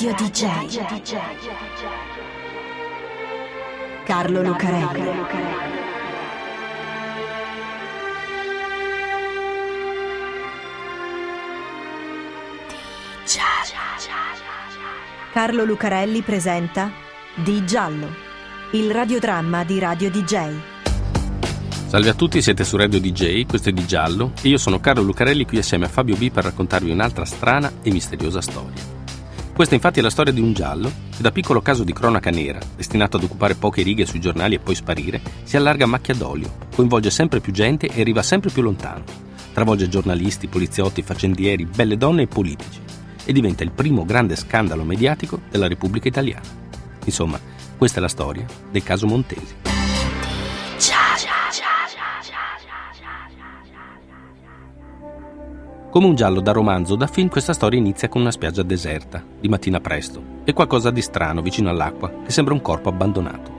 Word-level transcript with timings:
Radio 0.00 0.28
DJ. 0.28 0.78
Carlo 4.04 4.42
Lucarelli. 4.42 5.02
Carlo 15.32 15.64
Lucarelli 15.64 16.22
presenta 16.22 16.92
Di 17.34 17.66
Giallo, 17.66 18.08
il 18.74 18.92
radiodramma 18.92 19.64
di 19.64 19.80
Radio 19.80 20.10
DJ. 20.12 20.54
Salve 21.88 22.10
a 22.10 22.14
tutti, 22.14 22.40
siete 22.40 22.62
su 22.62 22.76
Radio 22.76 23.00
DJ, 23.00 23.46
questo 23.46 23.70
è 23.70 23.72
Di 23.72 23.84
Giallo 23.84 24.30
e 24.42 24.48
io 24.48 24.58
sono 24.58 24.78
Carlo 24.78 25.02
Lucarelli 25.02 25.44
qui 25.44 25.58
assieme 25.58 25.86
a 25.86 25.88
Fabio 25.88 26.14
B 26.14 26.30
per 26.30 26.44
raccontarvi 26.44 26.88
un'altra 26.88 27.24
strana 27.24 27.72
e 27.82 27.90
misteriosa 27.90 28.40
storia. 28.40 28.97
Questa 29.58 29.74
infatti 29.74 29.98
è 29.98 30.02
la 30.02 30.10
storia 30.10 30.32
di 30.32 30.40
un 30.40 30.52
giallo 30.52 30.88
che 31.10 31.20
da 31.20 31.32
piccolo 31.32 31.60
caso 31.60 31.82
di 31.82 31.92
cronaca 31.92 32.30
nera, 32.30 32.60
destinato 32.76 33.16
ad 33.16 33.24
occupare 33.24 33.56
poche 33.56 33.82
righe 33.82 34.06
sui 34.06 34.20
giornali 34.20 34.54
e 34.54 34.60
poi 34.60 34.76
sparire, 34.76 35.20
si 35.42 35.56
allarga 35.56 35.82
a 35.82 35.88
macchia 35.88 36.14
d'olio, 36.14 36.58
coinvolge 36.72 37.10
sempre 37.10 37.40
più 37.40 37.52
gente 37.52 37.88
e 37.88 38.00
arriva 38.00 38.22
sempre 38.22 38.50
più 38.50 38.62
lontano. 38.62 39.02
Travolge 39.52 39.88
giornalisti, 39.88 40.46
poliziotti, 40.46 41.02
faccendieri, 41.02 41.64
belle 41.64 41.96
donne 41.96 42.22
e 42.22 42.26
politici 42.28 42.78
e 43.24 43.32
diventa 43.32 43.64
il 43.64 43.72
primo 43.72 44.04
grande 44.04 44.36
scandalo 44.36 44.84
mediatico 44.84 45.40
della 45.50 45.66
Repubblica 45.66 46.06
Italiana. 46.06 46.46
Insomma, 47.04 47.40
questa 47.76 47.98
è 47.98 48.00
la 48.00 48.06
storia 48.06 48.46
del 48.70 48.84
caso 48.84 49.08
Montesi. 49.08 49.77
Come 55.98 56.10
un 56.10 56.16
giallo 56.16 56.40
da 56.40 56.52
romanzo 56.52 56.92
o 56.92 56.96
da 56.96 57.08
film, 57.08 57.26
questa 57.26 57.52
storia 57.52 57.76
inizia 57.76 58.08
con 58.08 58.20
una 58.20 58.30
spiaggia 58.30 58.62
deserta, 58.62 59.20
di 59.40 59.48
mattina 59.48 59.80
presto, 59.80 60.22
e 60.44 60.52
qualcosa 60.52 60.92
di 60.92 61.02
strano 61.02 61.42
vicino 61.42 61.70
all'acqua, 61.70 62.20
che 62.24 62.30
sembra 62.30 62.54
un 62.54 62.62
corpo 62.62 62.88
abbandonato. 62.88 63.50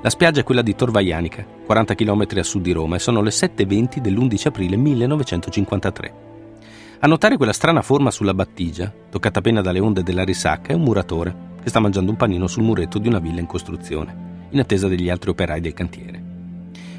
La 0.00 0.08
spiaggia 0.08 0.38
è 0.38 0.44
quella 0.44 0.62
di 0.62 0.76
Torvaianica, 0.76 1.44
40 1.66 1.96
km 1.96 2.26
a 2.36 2.42
sud 2.44 2.62
di 2.62 2.70
Roma, 2.70 2.94
e 2.94 3.00
sono 3.00 3.22
le 3.22 3.30
7.20 3.30 3.98
dell'11 3.98 4.46
aprile 4.46 4.76
1953. 4.76 6.14
A 7.00 7.08
notare 7.08 7.36
quella 7.36 7.52
strana 7.52 7.82
forma 7.82 8.12
sulla 8.12 8.34
battigia, 8.34 8.92
toccata 9.10 9.40
appena 9.40 9.60
dalle 9.60 9.80
onde 9.80 10.04
della 10.04 10.22
risacca, 10.22 10.68
è 10.68 10.76
un 10.76 10.82
muratore 10.82 11.34
che 11.60 11.70
sta 11.70 11.80
mangiando 11.80 12.12
un 12.12 12.16
panino 12.16 12.46
sul 12.46 12.62
muretto 12.62 13.00
di 13.00 13.08
una 13.08 13.18
villa 13.18 13.40
in 13.40 13.46
costruzione, 13.46 14.46
in 14.50 14.60
attesa 14.60 14.86
degli 14.86 15.10
altri 15.10 15.30
operai 15.30 15.60
del 15.60 15.74
cantiere. 15.74 16.22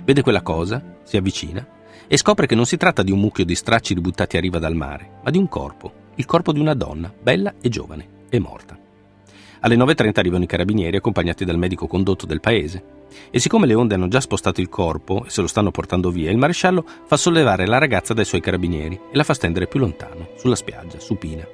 Vede 0.03 0.21
quella 0.21 0.41
cosa, 0.41 0.97
si 1.03 1.15
avvicina 1.15 1.65
e 2.07 2.17
scopre 2.17 2.47
che 2.47 2.55
non 2.55 2.65
si 2.65 2.77
tratta 2.77 3.03
di 3.03 3.11
un 3.11 3.19
mucchio 3.19 3.45
di 3.45 3.55
stracci 3.55 3.93
ributtati 3.93 4.37
a 4.37 4.39
riva 4.39 4.59
dal 4.59 4.75
mare, 4.75 5.19
ma 5.23 5.31
di 5.31 5.37
un 5.37 5.47
corpo, 5.47 5.91
il 6.15 6.25
corpo 6.25 6.51
di 6.51 6.59
una 6.59 6.73
donna, 6.73 7.13
bella 7.21 7.55
e 7.61 7.69
giovane, 7.69 8.07
e 8.29 8.39
morta. 8.39 8.77
Alle 9.61 9.75
9.30 9.75 10.11
arrivano 10.19 10.43
i 10.43 10.47
carabinieri 10.47 10.97
accompagnati 10.97 11.43
dal 11.43 11.57
medico 11.57 11.87
condotto 11.87 12.25
del 12.25 12.39
paese 12.39 12.93
e 13.31 13.39
siccome 13.39 13.65
le 13.65 13.73
onde 13.73 13.95
hanno 13.95 14.07
già 14.07 14.21
spostato 14.21 14.61
il 14.61 14.69
corpo 14.69 15.25
e 15.25 15.29
se 15.29 15.41
lo 15.41 15.47
stanno 15.47 15.71
portando 15.71 16.11
via, 16.11 16.29
il 16.29 16.37
maresciallo 16.37 16.85
fa 17.05 17.17
sollevare 17.17 17.65
la 17.65 17.77
ragazza 17.77 18.13
dai 18.13 18.25
suoi 18.25 18.41
carabinieri 18.41 18.95
e 19.11 19.15
la 19.15 19.23
fa 19.23 19.33
stendere 19.33 19.67
più 19.67 19.79
lontano, 19.79 20.29
sulla 20.37 20.55
spiaggia, 20.55 20.99
supina. 20.99 21.47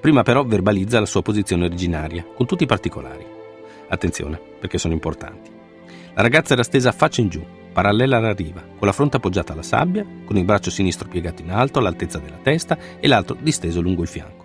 Prima 0.00 0.22
però 0.22 0.44
verbalizza 0.44 1.00
la 1.00 1.06
sua 1.06 1.22
posizione 1.22 1.64
originaria, 1.64 2.26
con 2.34 2.44
tutti 2.44 2.64
i 2.64 2.66
particolari. 2.66 3.24
Attenzione, 3.88 4.38
perché 4.60 4.76
sono 4.76 4.92
importanti. 4.92 5.50
La 6.14 6.20
ragazza 6.20 6.52
era 6.52 6.62
stesa 6.62 6.92
faccia 6.92 7.22
in 7.22 7.28
giù, 7.28 7.42
parallela 7.74 8.18
alla 8.18 8.32
riva, 8.32 8.62
con 8.62 8.86
la 8.86 8.92
fronte 8.92 9.16
appoggiata 9.16 9.52
alla 9.52 9.62
sabbia, 9.62 10.06
con 10.24 10.36
il 10.36 10.44
braccio 10.44 10.70
sinistro 10.70 11.08
piegato 11.08 11.42
in 11.42 11.50
alto 11.50 11.80
all'altezza 11.80 12.18
della 12.18 12.38
testa 12.40 12.78
e 13.00 13.08
l'altro 13.08 13.36
disteso 13.38 13.80
lungo 13.80 14.02
il 14.02 14.08
fianco. 14.08 14.44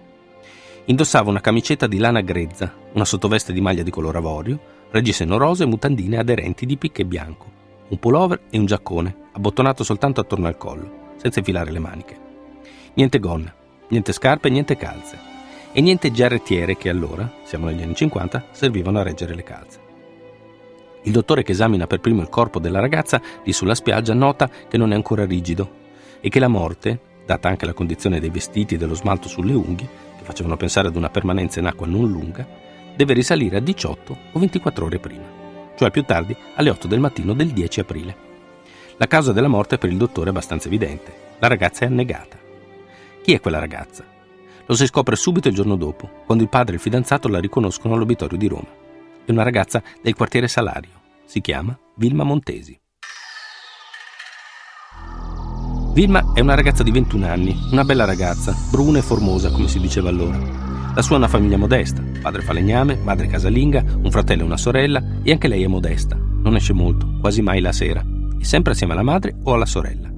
Indossava 0.85 1.29
una 1.29 1.39
camicetta 1.39 1.85
di 1.85 1.99
lana 1.99 2.21
grezza, 2.21 2.73
una 2.93 3.05
sottoveste 3.05 3.53
di 3.53 3.61
maglia 3.61 3.83
di 3.83 3.91
color 3.91 4.15
avorio, 4.15 4.59
reggiseno 4.89 5.37
rosa 5.37 5.63
e 5.63 5.67
mutandine 5.67 6.17
aderenti 6.17 6.65
di 6.65 6.77
picche 6.77 7.05
bianco, 7.05 7.45
un 7.89 7.99
pullover 7.99 8.41
e 8.49 8.57
un 8.57 8.65
giaccone, 8.65 9.15
abbottonato 9.33 9.83
soltanto 9.83 10.19
attorno 10.19 10.47
al 10.47 10.57
collo, 10.57 11.13
senza 11.17 11.37
infilare 11.37 11.71
le 11.71 11.79
maniche. 11.79 12.19
Niente 12.95 13.19
gonna, 13.19 13.53
niente 13.89 14.11
scarpe, 14.11 14.49
niente 14.49 14.75
calze. 14.75 15.17
E 15.71 15.81
niente 15.81 16.11
giarrettiere 16.11 16.75
che 16.75 16.89
allora, 16.89 17.31
siamo 17.43 17.67
negli 17.67 17.83
anni 17.83 17.93
50, 17.93 18.47
servivano 18.49 18.97
a 18.97 19.03
reggere 19.03 19.35
le 19.35 19.43
calze. 19.43 19.88
Il 21.03 21.13
dottore 21.13 21.43
che 21.43 21.53
esamina 21.53 21.87
per 21.87 21.99
primo 21.99 22.21
il 22.21 22.29
corpo 22.29 22.59
della 22.59 22.81
ragazza 22.81 23.21
lì 23.43 23.53
sulla 23.53 23.75
spiaggia 23.75 24.13
nota 24.13 24.49
che 24.67 24.77
non 24.77 24.91
è 24.91 24.95
ancora 24.95 25.25
rigido 25.25 25.77
e 26.19 26.27
che 26.27 26.39
la 26.39 26.49
morte, 26.49 26.99
data 27.25 27.47
anche 27.47 27.65
la 27.65 27.73
condizione 27.73 28.19
dei 28.19 28.29
vestiti 28.29 28.75
e 28.75 28.77
dello 28.77 28.95
smalto 28.95 29.29
sulle 29.29 29.53
unghie, 29.53 29.87
che 30.17 30.23
facevano 30.23 30.57
pensare 30.57 30.89
ad 30.89 30.97
una 30.97 31.09
permanenza 31.09 31.59
in 31.59 31.67
acqua 31.67 31.87
non 31.87 32.09
lunga, 32.09 32.45
deve 32.95 33.13
risalire 33.13 33.57
a 33.57 33.61
18 33.61 34.17
o 34.33 34.39
24 34.39 34.85
ore 34.85 34.99
prima, 34.99 35.23
cioè 35.77 35.89
più 35.89 36.03
tardi 36.03 36.35
alle 36.55 36.69
8 36.69 36.87
del 36.87 36.99
mattino 36.99 37.33
del 37.33 37.51
10 37.51 37.79
aprile. 37.79 38.15
La 38.97 39.07
causa 39.07 39.31
della 39.31 39.47
morte 39.47 39.77
per 39.77 39.89
il 39.89 39.97
dottore 39.97 40.27
è 40.27 40.31
abbastanza 40.31 40.67
evidente. 40.67 41.27
La 41.39 41.47
ragazza 41.47 41.85
è 41.85 41.87
annegata. 41.87 42.37
Chi 43.21 43.33
è 43.33 43.39
quella 43.39 43.59
ragazza? 43.59 44.03
Lo 44.65 44.75
si 44.75 44.85
scopre 44.85 45.15
subito 45.15 45.47
il 45.47 45.55
giorno 45.55 45.77
dopo, 45.77 46.09
quando 46.25 46.43
il 46.43 46.49
padre 46.49 46.73
e 46.73 46.75
il 46.75 46.81
fidanzato 46.81 47.29
la 47.29 47.39
riconoscono 47.39 47.93
all'obitorio 47.93 48.37
di 48.37 48.47
Roma 48.47 48.78
è 49.29 49.31
una 49.31 49.43
ragazza 49.43 49.83
del 50.01 50.15
quartiere 50.15 50.47
Salario. 50.47 50.89
Si 51.25 51.39
chiama 51.39 51.77
Vilma 51.97 52.23
Montesi. 52.23 52.77
Vilma 55.93 56.31
è 56.33 56.39
una 56.39 56.55
ragazza 56.55 56.81
di 56.81 56.89
21 56.89 57.27
anni, 57.27 57.55
una 57.71 57.83
bella 57.83 58.05
ragazza, 58.05 58.55
bruna 58.71 58.97
e 58.97 59.03
formosa 59.03 59.51
come 59.51 59.67
si 59.67 59.79
diceva 59.79 60.09
allora. 60.09 60.37
La 60.95 61.01
sua 61.03 61.15
è 61.15 61.19
una 61.19 61.27
famiglia 61.27 61.57
modesta, 61.57 62.03
padre 62.21 62.41
falegname, 62.41 62.95
madre 63.03 63.27
casalinga, 63.27 63.83
un 64.01 64.09
fratello 64.09 64.41
e 64.41 64.45
una 64.45 64.57
sorella 64.57 65.03
e 65.21 65.31
anche 65.31 65.47
lei 65.47 65.61
è 65.61 65.67
modesta, 65.67 66.15
non 66.15 66.55
esce 66.55 66.73
molto, 66.73 67.07
quasi 67.19 67.43
mai 67.43 67.61
la 67.61 67.71
sera, 67.71 68.03
e 68.39 68.43
sempre 68.43 68.71
assieme 68.71 68.93
alla 68.93 69.03
madre 69.03 69.35
o 69.43 69.53
alla 69.53 69.67
sorella. 69.67 70.11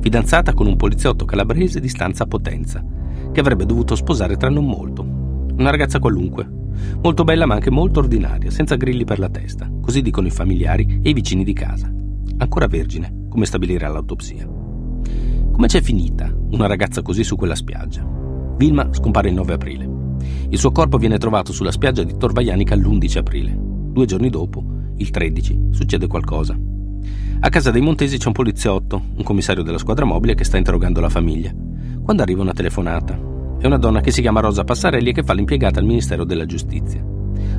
Fidanzata 0.00 0.54
con 0.54 0.68
un 0.68 0.76
poliziotto 0.76 1.24
calabrese 1.24 1.80
di 1.80 1.88
stanza 1.88 2.26
Potenza, 2.26 2.84
che 3.32 3.40
avrebbe 3.40 3.66
dovuto 3.66 3.96
sposare 3.96 4.36
tra 4.36 4.50
non 4.50 4.66
molto. 4.66 5.02
Una 5.02 5.70
ragazza 5.70 5.98
qualunque, 5.98 6.64
Molto 7.02 7.24
bella 7.24 7.46
ma 7.46 7.54
anche 7.54 7.70
molto 7.70 8.00
ordinaria, 8.00 8.50
senza 8.50 8.76
grilli 8.76 9.04
per 9.04 9.18
la 9.18 9.28
testa, 9.28 9.70
così 9.80 10.02
dicono 10.02 10.26
i 10.26 10.30
familiari 10.30 11.00
e 11.02 11.10
i 11.10 11.12
vicini 11.12 11.44
di 11.44 11.52
casa. 11.52 11.92
Ancora 12.38 12.66
vergine, 12.66 13.26
come 13.28 13.46
stabilire 13.46 13.86
all'autopsia. 13.86 14.46
Come 15.52 15.66
c'è 15.68 15.80
finita 15.80 16.30
una 16.50 16.66
ragazza 16.66 17.02
così 17.02 17.24
su 17.24 17.36
quella 17.36 17.54
spiaggia? 17.54 18.06
Vilma 18.56 18.92
scompare 18.92 19.28
il 19.28 19.34
9 19.34 19.52
aprile. 19.54 19.88
Il 20.48 20.58
suo 20.58 20.70
corpo 20.72 20.98
viene 20.98 21.18
trovato 21.18 21.52
sulla 21.52 21.70
spiaggia 21.70 22.02
di 22.02 22.16
Torvaianica 22.16 22.74
l'11 22.74 23.18
aprile. 23.18 23.56
Due 23.56 24.04
giorni 24.06 24.30
dopo, 24.30 24.64
il 24.96 25.10
13, 25.10 25.68
succede 25.70 26.06
qualcosa. 26.06 26.58
A 27.40 27.48
casa 27.48 27.70
dei 27.70 27.82
Montesi 27.82 28.18
c'è 28.18 28.26
un 28.26 28.32
poliziotto, 28.32 29.02
un 29.16 29.22
commissario 29.22 29.62
della 29.62 29.78
squadra 29.78 30.04
mobile 30.04 30.34
che 30.34 30.44
sta 30.44 30.56
interrogando 30.56 31.00
la 31.00 31.08
famiglia. 31.08 31.54
Quando 32.02 32.22
arriva 32.22 32.42
una 32.42 32.52
telefonata, 32.52 33.18
è 33.58 33.66
una 33.66 33.78
donna 33.78 34.00
che 34.00 34.10
si 34.10 34.20
chiama 34.20 34.40
Rosa 34.40 34.64
Passarelli 34.64 35.10
e 35.10 35.12
che 35.12 35.22
fa 35.22 35.32
l'impiegata 35.32 35.80
al 35.80 35.86
Ministero 35.86 36.24
della 36.24 36.46
Giustizia. 36.46 37.04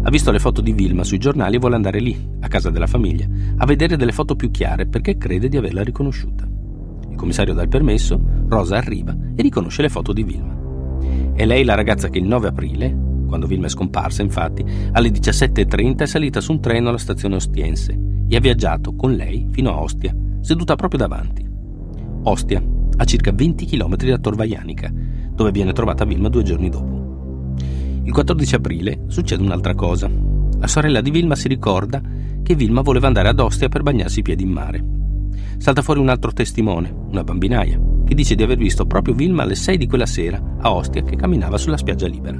Ha 0.04 0.10
visto 0.10 0.32
le 0.32 0.40
foto 0.40 0.62
di 0.62 0.72
Vilma 0.72 1.04
sui 1.04 1.18
giornali 1.18 1.56
e 1.56 1.60
vuole 1.60 1.76
andare 1.76 2.00
lì, 2.00 2.18
a 2.40 2.48
casa 2.48 2.70
della 2.70 2.88
famiglia, 2.88 3.26
a 3.58 3.66
vedere 3.66 3.98
delle 3.98 4.12
foto 4.12 4.36
più 4.36 4.52
chiare 4.52 4.86
perché 4.86 5.18
crede 5.18 5.50
di 5.50 5.58
averla 5.58 5.84
riconosciuta. 5.84 6.48
Il 7.10 7.16
commissario 7.16 7.54
dà 7.54 7.64
il 7.64 7.68
permesso, 7.68 8.22
Rosa 8.48 8.78
arriva 8.78 9.16
e 9.36 9.42
riconosce 9.42 9.82
le 9.82 9.90
foto 9.90 10.14
di 10.14 10.24
Vilma. 10.24 10.56
È 11.34 11.46
lei 11.46 11.64
la 11.64 11.76
ragazza 11.76 12.10
che 12.10 12.20
il 12.20 12.26
9 12.26 12.48
aprile, 12.48 12.96
quando 13.28 13.48
Vilma 13.48 13.66
è 13.66 13.70
scomparsa 13.70 14.22
infatti, 14.22 14.64
alle 14.92 15.10
17.30 15.10 15.98
è 15.98 16.06
salita 16.06 16.40
su 16.40 16.52
un 16.54 16.62
treno 16.62 16.90
alla 16.90 16.98
stazione 16.98 17.36
Ostiense 17.36 18.00
e 18.28 18.36
ha 18.36 18.40
viaggiato 18.40 18.96
con 18.96 19.14
lei 19.14 19.48
fino 19.52 19.72
a 19.72 19.82
Ostia, 19.82 20.16
seduta 20.42 20.76
proprio 20.76 21.00
davanti. 21.00 21.46
Ostia, 22.24 22.64
a 22.98 23.06
circa 23.06 23.32
20 23.32 23.66
km 23.66 23.96
da 23.96 24.18
Torvaianica, 24.18 24.92
dove 25.32 25.52
viene 25.52 25.72
trovata 25.72 26.06
Vilma 26.06 26.30
due 26.30 26.44
giorni 26.44 26.70
dopo. 26.70 27.56
Il 28.04 28.12
14 28.12 28.56
aprile 28.56 29.04
succede 29.08 29.44
un'altra 29.44 29.76
cosa. 29.76 30.10
La 30.60 30.68
sorella 30.68 31.02
di 31.02 31.12
Vilma 31.12 31.36
si 31.36 31.48
ricorda 31.48 32.02
che 32.42 32.56
Vilma 32.56 32.82
voleva 32.82 33.08
andare 33.08 33.28
ad 33.28 33.40
Ostia 33.40 33.70
per 33.70 33.84
bagnarsi 33.84 34.20
i 34.20 34.24
piedi 34.24 34.44
in 34.44 34.50
mare. 34.50 34.84
Salta 35.58 35.82
fuori 35.82 36.00
un 36.00 36.10
altro 36.10 36.32
testimone, 36.32 36.94
una 37.10 37.24
bambinaia, 37.24 37.80
che 38.06 38.16
dice 38.16 38.36
di 38.36 38.44
aver 38.44 38.58
visto 38.58 38.86
proprio 38.86 39.14
Vilma 39.14 39.44
alle 39.44 39.56
6 39.56 39.78
di 39.78 39.88
quella 39.88 40.06
sera 40.06 40.42
a 40.60 40.74
Ostia 40.74 41.04
che 41.04 41.16
camminava 41.16 41.58
sulla 41.58 41.78
spiaggia 41.78 42.08
libera. 42.08 42.38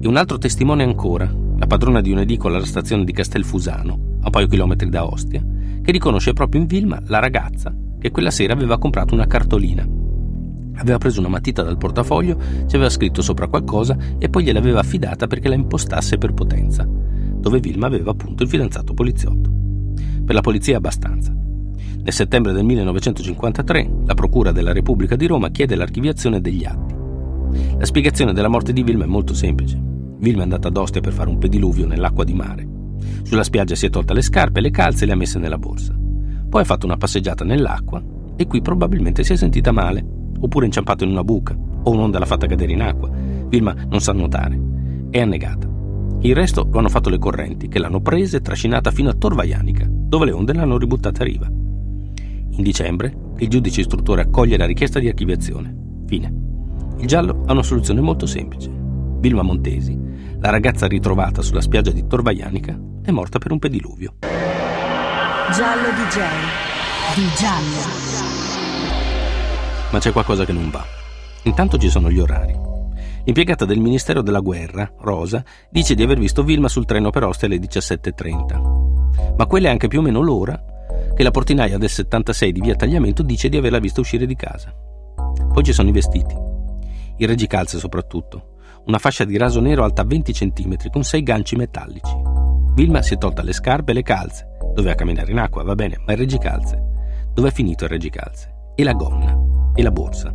E 0.00 0.06
un 0.06 0.16
altro 0.16 0.38
testimone 0.38 0.82
ancora, 0.82 1.32
la 1.56 1.66
padrona 1.66 2.00
di 2.00 2.10
un'edicola 2.10 2.56
alla 2.56 2.66
stazione 2.66 3.04
di 3.04 3.12
Castelfusano, 3.12 3.92
a 4.20 4.24
un 4.24 4.30
paio 4.30 4.48
chilometri 4.48 4.90
da 4.90 5.06
Ostia, 5.06 5.42
che 5.82 5.92
riconosce 5.92 6.32
proprio 6.32 6.60
in 6.60 6.66
Vilma 6.66 7.00
la 7.06 7.20
ragazza 7.20 7.72
che 8.02 8.10
quella 8.10 8.30
sera 8.30 8.52
aveva 8.52 8.78
comprato 8.78 9.14
una 9.14 9.26
cartolina 9.26 9.86
Aveva 10.76 10.98
preso 10.98 11.20
una 11.20 11.28
matita 11.28 11.62
dal 11.62 11.76
portafoglio, 11.76 12.36
ci 12.66 12.74
aveva 12.74 12.90
scritto 12.90 13.22
sopra 13.22 13.46
qualcosa 13.46 13.96
e 14.18 14.28
poi 14.28 14.44
gliel'aveva 14.44 14.80
affidata 14.80 15.26
perché 15.26 15.48
la 15.48 15.54
impostasse 15.54 16.18
per 16.18 16.32
potenza, 16.32 16.84
dove 16.84 17.60
Vilma 17.60 17.86
aveva 17.86 18.10
appunto 18.10 18.42
il 18.42 18.48
fidanzato 18.48 18.94
poliziotto. 18.94 19.50
Per 20.24 20.34
la 20.34 20.40
polizia 20.40 20.78
abbastanza. 20.78 21.32
Nel 21.32 22.12
settembre 22.12 22.52
del 22.52 22.64
1953 22.64 23.90
la 24.06 24.14
Procura 24.14 24.50
della 24.50 24.72
Repubblica 24.72 25.14
di 25.14 25.26
Roma 25.26 25.50
chiede 25.50 25.76
l'archiviazione 25.76 26.40
degli 26.40 26.64
atti. 26.64 26.94
La 27.78 27.84
spiegazione 27.84 28.32
della 28.32 28.48
morte 28.48 28.72
di 28.72 28.82
Vilma 28.82 29.04
è 29.04 29.08
molto 29.08 29.34
semplice. 29.34 29.80
Vilma 30.18 30.40
è 30.40 30.44
andata 30.44 30.68
ad 30.68 30.76
Ostia 30.76 31.00
per 31.00 31.12
fare 31.12 31.28
un 31.28 31.38
pediluvio 31.38 31.86
nell'acqua 31.86 32.24
di 32.24 32.34
mare. 32.34 32.68
Sulla 33.22 33.44
spiaggia 33.44 33.74
si 33.74 33.86
è 33.86 33.90
tolta 33.90 34.14
le 34.14 34.22
scarpe, 34.22 34.60
le 34.60 34.70
calze 34.70 35.04
e 35.04 35.06
le 35.06 35.12
ha 35.12 35.16
messe 35.16 35.38
nella 35.38 35.58
borsa. 35.58 35.94
Poi 36.52 36.60
ha 36.60 36.66
fatto 36.66 36.84
una 36.84 36.98
passeggiata 36.98 37.46
nell'acqua 37.46 38.02
e 38.36 38.46
qui 38.46 38.60
probabilmente 38.60 39.24
si 39.24 39.32
è 39.32 39.36
sentita 39.36 39.72
male, 39.72 40.04
oppure 40.38 40.66
inciampato 40.66 41.02
in 41.02 41.08
una 41.08 41.24
buca, 41.24 41.56
o 41.56 41.90
un'onda 41.90 42.18
l'ha 42.18 42.26
fatta 42.26 42.46
cadere 42.46 42.72
in 42.72 42.82
acqua. 42.82 43.08
Vilma 43.10 43.74
non 43.88 44.00
sa 44.00 44.12
nuotare. 44.12 44.60
È 45.08 45.18
annegata. 45.18 45.66
Il 46.20 46.34
resto 46.34 46.68
lo 46.70 46.78
hanno 46.78 46.90
fatto 46.90 47.08
le 47.08 47.16
correnti, 47.16 47.68
che 47.68 47.78
l'hanno 47.78 48.02
presa 48.02 48.36
e 48.36 48.42
trascinata 48.42 48.90
fino 48.90 49.08
a 49.08 49.14
Torvaianica, 49.14 49.86
dove 49.88 50.26
le 50.26 50.32
onde 50.32 50.52
l'hanno 50.52 50.76
ributtata 50.76 51.22
a 51.22 51.24
riva. 51.24 51.46
In 51.46 52.62
dicembre, 52.62 53.16
il 53.38 53.48
giudice 53.48 53.80
istruttore 53.80 54.20
accoglie 54.20 54.58
la 54.58 54.66
richiesta 54.66 54.98
di 54.98 55.08
archiviazione. 55.08 55.74
Fine. 56.04 56.34
Il 56.98 57.06
giallo 57.06 57.44
ha 57.46 57.52
una 57.52 57.62
soluzione 57.62 58.02
molto 58.02 58.26
semplice. 58.26 58.70
Vilma 59.20 59.40
Montesi, 59.40 59.98
la 60.38 60.50
ragazza 60.50 60.86
ritrovata 60.86 61.40
sulla 61.40 61.62
spiaggia 61.62 61.92
di 61.92 62.06
Torvaianica, 62.06 62.78
è 63.02 63.10
morta 63.10 63.38
per 63.38 63.52
un 63.52 63.58
pediluvio. 63.58 64.16
Giallo 65.50 65.88
DJ. 65.90 66.20
Di 67.14 67.28
giallo. 67.36 67.76
Ma 69.90 69.98
c'è 69.98 70.10
qualcosa 70.12 70.46
che 70.46 70.52
non 70.52 70.70
va. 70.70 70.82
Intanto 71.42 71.76
ci 71.76 71.90
sono 71.90 72.10
gli 72.10 72.20
orari. 72.20 72.58
L'impiegata 73.24 73.66
del 73.66 73.80
Ministero 73.80 74.22
della 74.22 74.38
Guerra, 74.38 74.90
Rosa, 75.00 75.44
dice 75.68 75.94
di 75.94 76.02
aver 76.02 76.18
visto 76.18 76.42
Vilma 76.42 76.68
sul 76.68 76.86
treno 76.86 77.10
per 77.10 77.24
Ostia 77.24 77.48
alle 77.48 77.58
17.30. 77.58 79.34
Ma 79.36 79.46
quella 79.46 79.68
è 79.68 79.70
anche 79.72 79.88
più 79.88 79.98
o 79.98 80.02
meno 80.02 80.20
l'ora 80.20 80.58
che 81.14 81.22
la 81.22 81.30
portinaia 81.30 81.76
del 81.76 81.90
76 81.90 82.52
di 82.52 82.60
via 82.60 82.76
Tagliamento 82.76 83.22
dice 83.22 83.50
di 83.50 83.58
averla 83.58 83.78
vista 83.78 84.00
uscire 84.00 84.24
di 84.24 84.36
casa. 84.36 84.72
Poi 84.72 85.62
ci 85.62 85.74
sono 85.74 85.90
i 85.90 85.92
vestiti. 85.92 86.34
I 87.18 87.26
reggicalze 87.26 87.78
soprattutto. 87.78 88.54
Una 88.86 88.98
fascia 88.98 89.24
di 89.24 89.36
raso 89.36 89.60
nero 89.60 89.84
alta 89.84 90.04
20 90.04 90.32
cm 90.32 90.76
con 90.90 91.02
sei 91.02 91.22
ganci 91.22 91.56
metallici. 91.56 92.14
Vilma 92.74 93.02
si 93.02 93.14
è 93.14 93.18
tolta 93.18 93.42
le 93.42 93.52
scarpe 93.52 93.90
e 93.90 93.94
le 93.94 94.02
calze 94.02 94.46
Doveva 94.74 94.94
camminare 94.94 95.30
in 95.30 95.38
acqua, 95.38 95.62
va 95.62 95.74
bene, 95.74 96.00
ma 96.04 96.12
il 96.12 96.18
reggicalze. 96.18 96.82
Dove 97.32 97.48
è 97.48 97.52
finito 97.52 97.84
il 97.84 97.90
reggicalze? 97.90 98.72
E 98.74 98.84
la 98.84 98.92
gonna? 98.92 99.38
E 99.74 99.82
la 99.82 99.90
borsa? 99.90 100.34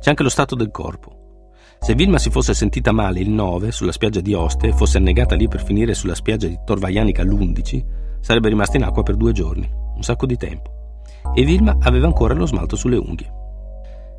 C'è 0.00 0.10
anche 0.10 0.22
lo 0.22 0.28
stato 0.28 0.54
del 0.54 0.70
corpo. 0.70 1.24
Se 1.78 1.94
Vilma 1.94 2.18
si 2.18 2.30
fosse 2.30 2.54
sentita 2.54 2.92
male 2.92 3.20
il 3.20 3.30
9 3.30 3.70
sulla 3.70 3.92
spiaggia 3.92 4.20
di 4.20 4.32
Oste 4.34 4.68
e 4.68 4.72
fosse 4.72 4.98
annegata 4.98 5.34
lì 5.34 5.48
per 5.48 5.62
finire 5.62 5.94
sulla 5.94 6.14
spiaggia 6.14 6.46
di 6.46 6.58
Torvaianica 6.64 7.22
l'11, 7.22 7.84
sarebbe 8.20 8.48
rimasta 8.48 8.76
in 8.76 8.84
acqua 8.84 9.02
per 9.02 9.16
due 9.16 9.32
giorni, 9.32 9.70
un 9.94 10.02
sacco 10.02 10.26
di 10.26 10.36
tempo. 10.36 10.70
E 11.34 11.44
Vilma 11.44 11.76
aveva 11.80 12.06
ancora 12.06 12.34
lo 12.34 12.46
smalto 12.46 12.76
sulle 12.76 12.96
unghie. 12.96 13.32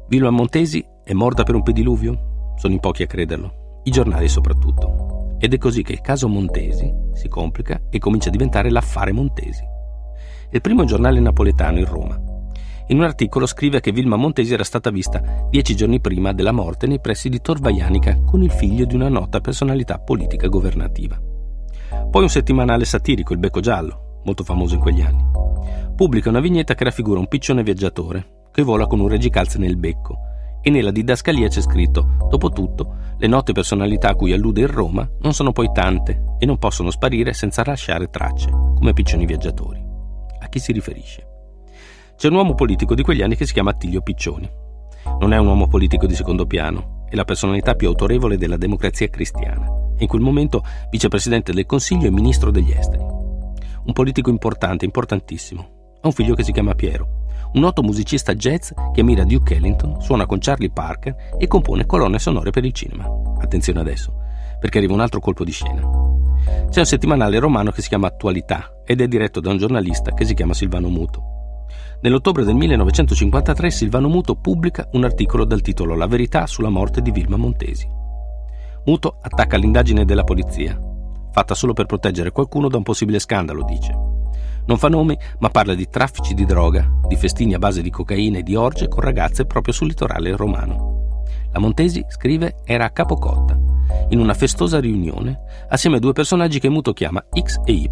Vilma 0.08 0.30
Montesi 0.30 0.86
è 1.04 1.14
morta 1.14 1.44
per 1.44 1.56
un 1.56 1.64
pediluvio? 1.64 2.54
Sono 2.56 2.74
in 2.74 2.80
pochi 2.80 3.04
a 3.04 3.08
crederlo, 3.08 3.82
i 3.84 3.92
giornali 3.92 4.28
soprattutto. 4.28 5.07
Ed 5.40 5.54
è 5.54 5.58
così 5.58 5.84
che 5.84 5.94
il 5.94 6.02
caso 6.02 6.28
Montesi 6.28 6.92
si 7.14 7.28
complica 7.28 7.82
e 7.90 8.00
comincia 8.00 8.30
a 8.30 8.32
diventare 8.32 8.70
l'affare 8.70 9.12
Montesi. 9.12 9.64
Il 10.50 10.62
primo 10.62 10.86
giornale 10.86 11.20
napoletano 11.20 11.78
in 11.78 11.86
Roma. 11.86 12.20
In 12.88 12.98
un 12.98 13.04
articolo 13.04 13.46
scrive 13.46 13.80
che 13.80 13.92
Vilma 13.92 14.16
Montesi 14.16 14.54
era 14.54 14.64
stata 14.64 14.90
vista 14.90 15.48
dieci 15.50 15.76
giorni 15.76 16.00
prima 16.00 16.34
della 16.34 16.54
morte 16.54 16.88
nei 16.88 17.02
pressi 17.02 17.30
di 17.30 17.42
Torvaianica 17.42 18.22
con 18.24 18.42
il 18.42 18.52
figlio 18.52 18.86
di 18.86 18.96
una 18.96 19.10
nota 19.10 19.42
personalità 19.42 20.00
politica 20.00 20.48
governativa. 20.48 21.20
Poi 22.10 22.22
un 22.22 22.30
settimanale 22.30 22.86
satirico, 22.86 23.34
Il 23.34 23.40
Becco 23.40 23.60
Giallo, 23.60 24.22
molto 24.24 24.44
famoso 24.44 24.76
in 24.76 24.82
quegli 24.82 25.02
anni, 25.02 25.24
pubblica 25.96 26.30
una 26.30 26.40
vignetta 26.40 26.76
che 26.76 26.86
raffigura 26.86 27.20
un 27.20 27.28
piccione 27.28 27.64
viaggiatore 27.64 28.46
che 28.52 28.64
vola 28.64 28.88
con 28.88 29.00
un 29.00 29.08
reggicalze 29.08 29.60
nel 29.60 29.78
becco 29.78 30.27
e 30.62 30.70
nella 30.70 30.92
didascalia 30.92 31.48
c'è 31.48 31.62
scritto 31.62 32.16
Dopotutto, 32.30 32.96
le 33.18 33.28
note 33.28 33.54
personalità 33.54 34.10
a 34.10 34.16
cui 34.16 34.34
allude 34.34 34.62
il 34.62 34.68
Roma 34.68 35.10
non 35.22 35.34
sono 35.34 35.52
poi 35.52 35.70
tante 35.74 36.36
e 36.40 36.46
non 36.46 36.58
possono 36.58 36.92
sparire 36.92 37.34
senza 37.34 37.64
lasciare 37.66 38.10
tracce, 38.10 38.50
come 38.50 38.94
piccioni 38.94 39.26
viaggiatori. 39.26 39.84
A 40.40 40.48
chi 40.50 40.60
si 40.60 40.72
riferisce? 40.72 41.26
C'è 42.16 42.28
un 42.28 42.36
uomo 42.36 42.54
politico 42.54 42.96
di 42.96 43.04
quegli 43.04 43.22
anni 43.22 43.36
che 43.36 43.46
si 43.46 43.54
chiama 43.54 43.72
Attilio 43.72 44.02
Piccioni. 44.02 44.50
Non 45.20 45.34
è 45.34 45.38
un 45.38 45.48
uomo 45.48 45.68
politico 45.68 46.06
di 46.06 46.16
secondo 46.16 46.46
piano, 46.46 47.06
è 47.10 47.16
la 47.16 47.26
personalità 47.26 47.76
più 47.76 47.88
autorevole 47.88 48.38
della 48.38 48.58
democrazia 48.58 49.10
cristiana 49.10 49.66
e 49.98 50.04
in 50.04 50.08
quel 50.08 50.22
momento 50.22 50.64
vicepresidente 50.90 51.54
del 51.54 51.66
Consiglio 51.66 52.08
e 52.08 52.12
ministro 52.12 52.52
degli 52.52 52.72
esteri. 52.72 53.04
Un 53.04 53.94
politico 53.94 54.30
importante, 54.30 54.86
importantissimo. 54.86 55.96
Ha 56.02 56.08
un 56.08 56.14
figlio 56.14 56.36
che 56.36 56.44
si 56.44 56.52
chiama 56.52 56.76
Piero 56.76 57.17
un 57.58 57.64
noto 57.64 57.82
musicista 57.82 58.36
jazz 58.36 58.72
che 58.94 59.02
ammira 59.02 59.24
Duke 59.24 59.56
Ellington, 59.56 60.00
suona 60.00 60.28
con 60.28 60.38
Charlie 60.40 60.70
Parker 60.70 61.16
e 61.40 61.48
compone 61.48 61.88
colonne 61.88 62.20
sonore 62.20 62.52
per 62.52 62.64
il 62.64 62.72
cinema. 62.72 63.10
Attenzione 63.40 63.80
adesso, 63.80 64.14
perché 64.60 64.78
arriva 64.78 64.94
un 64.94 65.00
altro 65.00 65.20
colpo 65.20 65.44
di 65.44 65.52
scena. 65.52 65.82
C'è 66.70 66.80
un 66.80 66.86
settimanale 66.86 67.40
romano 67.40 67.72
che 67.72 67.82
si 67.82 67.90
chiama 67.90 68.08
Attualità 68.08 68.82
ed 68.86 69.02
è 69.02 69.08
diretto 69.08 69.40
da 69.40 69.50
un 69.50 69.58
giornalista 69.58 70.14
che 70.14 70.24
si 70.24 70.36
chiama 70.36 70.54
Silvano 70.54 70.88
Muto. 70.88 71.24
Nell'ottobre 72.02 72.44
del 72.44 72.54
1953 72.54 73.72
Silvano 73.72 74.08
Muto 74.08 74.36
pubblica 74.36 74.88
un 74.92 75.04
articolo 75.04 75.44
dal 75.44 75.62
titolo 75.62 75.96
La 75.96 76.08
verità 76.08 76.46
sulla 76.46 76.70
morte 76.70 77.02
di 77.02 77.10
Vilma 77.10 77.38
Montesi. 77.38 77.90
Muto 78.86 79.18
attacca 79.20 79.58
l'indagine 79.58 80.06
della 80.06 80.24
polizia, 80.24 80.80
fatta 81.32 81.56
solo 81.56 81.74
per 81.74 81.88
proteggere 81.88 82.32
qualcuno 82.32 82.70
da 82.70 82.78
un 82.78 82.84
possibile 82.84 83.18
scandalo, 83.18 83.64
dice. 83.64 84.07
Non 84.68 84.78
fa 84.78 84.90
nomi, 84.90 85.18
ma 85.40 85.50
parla 85.50 85.74
di 85.74 85.88
traffici 85.88 86.34
di 86.34 86.46
droga, 86.46 86.90
di 87.08 87.16
festini 87.16 87.54
a 87.54 87.58
base 87.58 87.82
di 87.82 87.90
cocaina 87.90 88.40
e 88.40 88.44
di 88.44 88.56
orge 88.56 88.90
con 88.90 89.00
ragazze 89.00 89.46
proprio 89.46 89.74
sul 89.74 89.88
litorale 89.88 90.36
romano. 90.36 91.24
La 91.54 91.60
Montesi, 91.60 92.04
scrive, 92.10 92.58
era 92.66 92.86
a 92.86 92.90
Capocotta, 92.90 93.58
in 94.10 94.20
una 94.20 94.34
festosa 94.34 94.82
riunione, 94.82 95.40
assieme 95.70 95.96
a 95.96 96.00
due 96.00 96.12
personaggi 96.12 96.60
che 96.60 96.68
Muto 96.68 96.92
chiama 96.92 97.24
X 97.34 97.62
e 97.64 97.72
Y. 97.72 97.90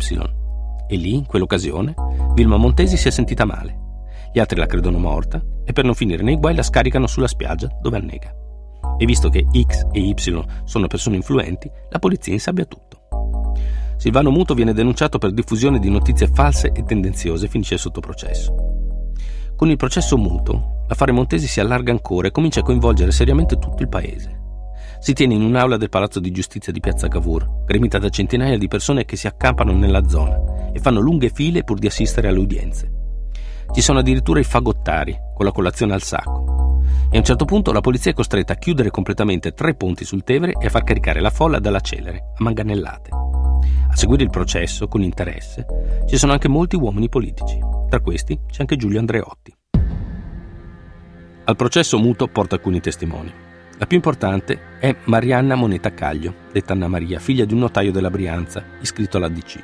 E 0.88 0.96
lì, 0.98 1.16
in 1.16 1.26
quell'occasione, 1.26 1.94
Vilma 2.34 2.58
Montesi 2.58 2.98
si 2.98 3.08
è 3.08 3.12
sentita 3.12 3.46
male. 3.46 3.84
Gli 4.34 4.40
altri 4.40 4.60
la 4.60 4.66
credono 4.66 4.98
morta 4.98 5.42
e 5.64 5.72
per 5.72 5.86
non 5.86 5.96
finire 5.96 6.24
nei 6.24 6.36
guai 6.36 6.56
la 6.56 6.62
scaricano 6.62 7.08
sulla 7.08 7.28
spiaggia 7.28 7.70
dove 7.82 7.98
annega. 7.98 8.36
E 8.98 9.06
visto 9.06 9.30
che 9.30 9.46
X 9.50 9.88
e 9.94 10.00
Y 10.00 10.46
sono 10.66 10.88
persone 10.88 11.16
influenti, 11.16 11.72
la 11.90 12.00
polizia 12.00 12.34
insabbia 12.34 12.66
tutto. 12.66 12.95
Silvano 13.98 14.30
Muto 14.30 14.54
viene 14.54 14.74
denunciato 14.74 15.18
per 15.18 15.32
diffusione 15.32 15.80
di 15.80 15.90
notizie 15.90 16.28
false 16.28 16.72
e 16.74 16.84
tendenziose 16.84 17.46
e 17.46 17.50
finisce 17.50 17.78
sotto 17.78 18.00
processo. 18.00 18.54
Con 19.56 19.70
il 19.70 19.78
processo 19.78 20.18
Muto, 20.18 20.84
l'affare 20.88 21.12
Montesi 21.12 21.48
si 21.48 21.60
allarga 21.60 21.92
ancora 21.92 22.28
e 22.28 22.32
comincia 22.32 22.60
a 22.60 22.64
coinvolgere 22.64 23.12
seriamente 23.12 23.58
tutto 23.58 23.82
il 23.82 23.90
paese. 23.90 24.44
Si 25.00 25.14
tiene 25.14 25.36
in 25.36 25.44
un'aula 25.44 25.78
del 25.78 25.90
Palazzo 25.90 26.20
di 26.20 26.32
Giustizia 26.32 26.74
di 26.74 26.80
Piazza 26.80 27.08
Cavour, 27.08 27.64
gremita 27.66 27.98
da 27.98 28.10
centinaia 28.10 28.58
di 28.58 28.68
persone 28.68 29.06
che 29.06 29.16
si 29.16 29.28
accampano 29.28 29.72
nella 29.72 30.08
zona 30.08 30.72
e 30.74 30.80
fanno 30.80 31.00
lunghe 31.00 31.30
file 31.30 31.64
pur 31.64 31.80
di 31.80 31.88
assistere 31.88 32.28
alle 32.28 32.40
udienze. 32.40 32.92
Ci 33.72 33.82
sono 33.82 34.00
addirittura 34.00 34.40
i 34.40 34.44
fagottari, 34.44 35.18
con 35.34 35.46
la 35.46 35.52
colazione 35.52 35.94
al 35.94 36.02
sacco. 36.02 36.82
E 37.10 37.16
a 37.16 37.20
un 37.20 37.26
certo 37.26 37.46
punto 37.46 37.72
la 37.72 37.82
polizia 37.82 38.12
è 38.12 38.14
costretta 38.14 38.54
a 38.54 38.58
chiudere 38.58 38.90
completamente 38.90 39.54
tre 39.54 39.76
ponti 39.76 40.06
sul 40.06 40.24
Tevere 40.24 40.54
e 40.60 40.66
a 40.66 40.70
far 40.70 40.84
caricare 40.84 41.22
la 41.22 41.30
folla 41.30 41.60
dalla 41.60 41.80
celere, 41.80 42.32
a 42.38 42.44
manganellate. 42.44 43.10
A 43.96 43.96
seguire 43.98 44.24
il 44.24 44.30
processo, 44.30 44.88
con 44.88 45.02
interesse, 45.02 45.66
ci 46.06 46.18
sono 46.18 46.34
anche 46.34 46.50
molti 46.50 46.76
uomini 46.76 47.08
politici. 47.08 47.58
Tra 47.90 48.02
questi 48.02 48.38
c'è 48.52 48.60
anche 48.60 48.76
Giulio 48.76 49.00
Andreotti. 49.00 49.56
Al 51.46 51.56
processo 51.56 51.98
Muto 51.98 52.28
porta 52.28 52.56
alcuni 52.56 52.82
testimoni. 52.82 53.32
La 53.78 53.86
più 53.86 53.96
importante 53.96 54.78
è 54.80 54.96
Marianna 55.06 55.56
Moneta 55.56 55.94
Caglio, 55.94 56.34
detta 56.52 56.74
Anna 56.74 56.88
Maria, 56.88 57.20
figlia 57.20 57.46
di 57.46 57.54
un 57.54 57.60
notaio 57.60 57.92
della 57.92 58.10
Brianza, 58.10 58.64
iscritto 58.82 59.18
all'ADC. 59.18 59.64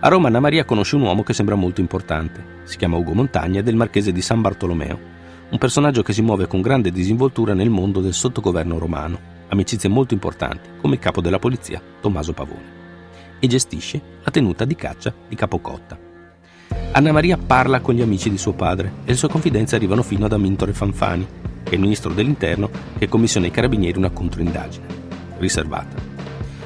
A 0.00 0.08
Roma 0.08 0.28
Anna 0.28 0.40
Maria 0.40 0.64
conosce 0.64 0.96
un 0.96 1.02
uomo 1.02 1.22
che 1.22 1.32
sembra 1.32 1.54
molto 1.54 1.80
importante. 1.80 2.58
Si 2.64 2.76
chiama 2.76 2.98
Ugo 2.98 3.14
Montagna 3.14 3.60
ed 3.60 3.66
è 3.66 3.70
il 3.70 3.76
marchese 3.76 4.12
di 4.12 4.20
San 4.20 4.40
Bartolomeo, 4.42 4.98
un 5.50 5.58
personaggio 5.58 6.02
che 6.02 6.12
si 6.12 6.22
muove 6.22 6.46
con 6.46 6.60
grande 6.60 6.92
disinvoltura 6.92 7.54
nel 7.54 7.70
mondo 7.70 8.00
del 8.00 8.14
sottogoverno 8.14 8.78
romano, 8.78 9.18
amicizie 9.48 9.88
molto 9.88 10.14
importanti, 10.14 10.68
come 10.80 10.94
il 10.94 11.00
capo 11.00 11.20
della 11.20 11.38
polizia, 11.38 11.82
Tommaso 12.00 12.32
Pavone 12.32 12.79
e 13.40 13.46
gestisce 13.48 14.00
la 14.22 14.30
tenuta 14.30 14.64
di 14.64 14.76
caccia 14.76 15.12
di 15.28 15.34
Capocotta. 15.34 15.98
Anna 16.92 17.12
Maria 17.12 17.36
parla 17.36 17.80
con 17.80 17.94
gli 17.94 18.02
amici 18.02 18.30
di 18.30 18.38
suo 18.38 18.52
padre 18.52 18.92
e 19.04 19.10
le 19.10 19.16
sue 19.16 19.28
confidenze 19.28 19.74
arrivano 19.74 20.02
fino 20.02 20.26
ad 20.26 20.32
Amintore 20.32 20.72
Fanfani, 20.72 21.26
che 21.64 21.70
è 21.70 21.74
il 21.74 21.80
ministro 21.80 22.12
dell'interno 22.12 22.70
che 22.98 23.08
commissiona 23.08 23.46
ai 23.46 23.52
carabinieri 23.52 23.98
una 23.98 24.10
controindagine, 24.10 24.86
riservata. 25.38 25.96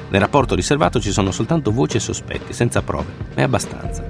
Nel 0.09 0.21
rapporto 0.21 0.55
riservato 0.55 0.99
ci 0.99 1.11
sono 1.11 1.31
soltanto 1.31 1.71
voci 1.71 1.97
e 1.97 1.99
sospetti, 1.99 2.53
senza 2.53 2.81
prove, 2.81 3.11
ma 3.35 3.41
è 3.41 3.43
abbastanza. 3.43 4.07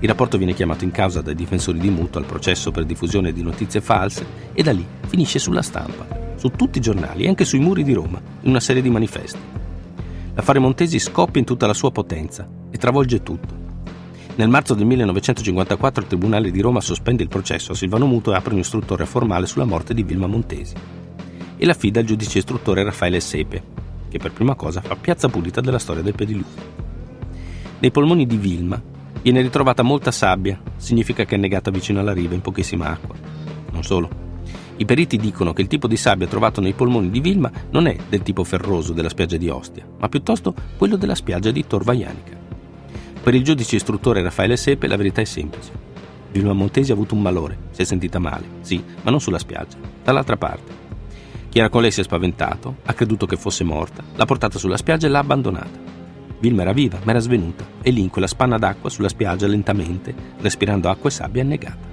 Il 0.00 0.08
rapporto 0.08 0.36
viene 0.36 0.54
chiamato 0.54 0.82
in 0.82 0.90
causa 0.90 1.20
dai 1.20 1.36
difensori 1.36 1.78
di 1.78 1.90
Muto 1.90 2.18
al 2.18 2.24
processo 2.24 2.72
per 2.72 2.84
diffusione 2.84 3.32
di 3.32 3.42
notizie 3.42 3.80
false 3.80 4.26
e 4.52 4.62
da 4.62 4.72
lì 4.72 4.84
finisce 5.06 5.38
sulla 5.38 5.62
stampa, 5.62 6.34
su 6.36 6.50
tutti 6.50 6.78
i 6.78 6.80
giornali 6.80 7.24
e 7.24 7.28
anche 7.28 7.44
sui 7.44 7.60
muri 7.60 7.84
di 7.84 7.92
Roma, 7.92 8.20
in 8.40 8.50
una 8.50 8.60
serie 8.60 8.82
di 8.82 8.90
manifesti. 8.90 9.61
L'affare 10.34 10.58
Montesi 10.58 10.98
scoppia 10.98 11.40
in 11.40 11.46
tutta 11.46 11.66
la 11.66 11.74
sua 11.74 11.90
potenza 11.90 12.48
e 12.70 12.78
travolge 12.78 13.22
tutto. 13.22 13.60
Nel 14.36 14.48
marzo 14.48 14.72
del 14.72 14.86
1954 14.86 16.02
il 16.02 16.08
Tribunale 16.08 16.50
di 16.50 16.60
Roma 16.62 16.80
sospende 16.80 17.22
il 17.22 17.28
processo 17.28 17.72
a 17.72 17.74
Silvano 17.74 18.06
Muto 18.06 18.32
e 18.32 18.36
apre 18.36 18.54
un 18.54 18.60
istruttore 18.60 19.04
formale 19.04 19.46
sulla 19.46 19.66
morte 19.66 19.92
di 19.92 20.02
Vilma 20.02 20.26
Montesi. 20.26 20.74
e 21.56 21.66
l'affida 21.66 22.00
al 22.00 22.06
giudice 22.06 22.38
istruttore 22.38 22.82
Raffaele 22.82 23.20
Sepe, 23.20 23.62
che 24.08 24.18
per 24.18 24.32
prima 24.32 24.56
cosa 24.56 24.80
fa 24.80 24.96
piazza 24.96 25.28
pulita 25.28 25.60
della 25.60 25.78
storia 25.78 26.02
del 26.02 26.14
pediluvio. 26.14 26.90
Nei 27.78 27.90
polmoni 27.92 28.26
di 28.26 28.36
Vilma 28.36 28.82
viene 29.22 29.42
ritrovata 29.42 29.82
molta 29.84 30.10
sabbia, 30.10 30.60
significa 30.76 31.24
che 31.24 31.34
è 31.34 31.36
annegata 31.36 31.70
vicino 31.70 32.00
alla 32.00 32.12
riva 32.12 32.34
in 32.34 32.40
pochissima 32.40 32.88
acqua. 32.88 33.14
Non 33.70 33.84
solo. 33.84 34.21
I 34.82 34.84
periti 34.84 35.16
dicono 35.16 35.52
che 35.52 35.62
il 35.62 35.68
tipo 35.68 35.86
di 35.86 35.96
sabbia 35.96 36.26
trovato 36.26 36.60
nei 36.60 36.72
polmoni 36.72 37.08
di 37.08 37.20
Vilma 37.20 37.52
non 37.70 37.86
è 37.86 37.96
del 38.08 38.22
tipo 38.22 38.42
ferroso 38.42 38.92
della 38.92 39.10
spiaggia 39.10 39.36
di 39.36 39.48
Ostia, 39.48 39.86
ma 39.96 40.08
piuttosto 40.08 40.52
quello 40.76 40.96
della 40.96 41.14
spiaggia 41.14 41.52
di 41.52 41.64
Tor 41.64 41.84
Vaianica. 41.84 42.36
Per 43.22 43.32
il 43.32 43.44
giudice 43.44 43.76
istruttore 43.76 44.22
Raffaele 44.22 44.56
Sepe 44.56 44.88
la 44.88 44.96
verità 44.96 45.20
è 45.20 45.24
semplice. 45.24 45.70
Vilma 46.32 46.52
Montesi 46.52 46.90
ha 46.90 46.94
avuto 46.94 47.14
un 47.14 47.22
malore, 47.22 47.58
si 47.70 47.82
è 47.82 47.84
sentita 47.84 48.18
male, 48.18 48.44
sì, 48.62 48.82
ma 49.02 49.12
non 49.12 49.20
sulla 49.20 49.38
spiaggia, 49.38 49.76
dall'altra 50.02 50.36
parte. 50.36 50.72
Chi 51.48 51.60
era 51.60 51.68
con 51.68 51.82
lei 51.82 51.92
si 51.92 52.00
è 52.00 52.04
spaventato, 52.04 52.78
ha 52.84 52.92
creduto 52.92 53.24
che 53.24 53.36
fosse 53.36 53.62
morta, 53.62 54.02
l'ha 54.16 54.24
portata 54.24 54.58
sulla 54.58 54.76
spiaggia 54.76 55.06
e 55.06 55.10
l'ha 55.10 55.20
abbandonata. 55.20 55.78
Vilma 56.40 56.62
era 56.62 56.72
viva, 56.72 56.98
ma 57.04 57.12
era 57.12 57.20
svenuta, 57.20 57.64
e 57.82 57.90
lì 57.92 58.00
in 58.00 58.10
quella 58.10 58.26
spanna 58.26 58.58
d'acqua 58.58 58.90
sulla 58.90 59.08
spiaggia 59.08 59.46
lentamente, 59.46 60.12
respirando 60.40 60.88
acqua 60.88 61.08
e 61.08 61.12
sabbia, 61.12 61.42
annegata. 61.42 61.91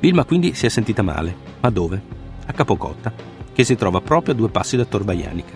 Vilma 0.00 0.24
quindi 0.24 0.54
si 0.54 0.64
è 0.64 0.70
sentita 0.70 1.02
male, 1.02 1.36
ma 1.60 1.68
dove? 1.68 2.00
A 2.46 2.52
Capocotta, 2.52 3.12
che 3.52 3.64
si 3.64 3.76
trova 3.76 4.00
proprio 4.00 4.32
a 4.32 4.36
due 4.36 4.48
passi 4.48 4.74
da 4.74 4.86
Torvaianica, 4.86 5.52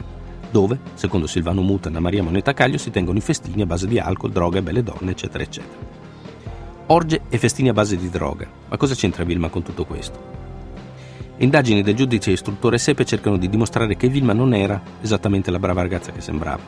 dove, 0.51 0.79
secondo 0.93 1.27
Silvano 1.27 1.63
Muta 1.63 1.89
e 1.89 1.99
Maria 1.99 2.23
Moneta 2.23 2.53
Caglio, 2.53 2.77
si 2.77 2.91
tengono 2.91 3.17
i 3.17 3.23
festini 3.23 3.63
a 3.63 3.67
base 3.67 3.87
di 3.87 3.99
alcol, 3.99 4.33
droga 4.33 4.59
e 4.59 4.63
belle 4.63 4.83
donne, 4.83 5.13
eccetera, 5.13 5.43
eccetera. 5.43 6.03
Orge 6.89 7.23
e 7.31 7.39
festini 7.39 7.71
a 7.71 7.73
base 7.73 7.97
di 7.97 8.11
droga. 8.11 8.47
Ma 8.69 8.77
cosa 8.77 8.95
c'entra 8.95 9.25
Vilma 9.25 9.49
con 9.49 9.63
tutto 9.63 9.87
questo? 9.87 10.21
Indagini 11.39 11.83
del 11.83 11.97
giudice 11.97 12.31
istruttore 12.31 12.77
Sepe 12.77 13.07
cercano 13.07 13.39
di 13.39 13.49
dimostrare 13.49 13.97
che 13.97 14.09
Vilma 14.09 14.35
non 14.35 14.53
era 14.53 14.81
esattamente 15.01 15.51
la 15.51 15.59
brava 15.59 15.81
ragazza 15.81 16.13
che 16.13 16.21
sembrava, 16.21 16.63